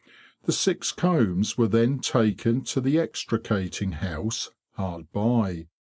[0.45, 5.67] The six combs were then taken to the extricating house hard by.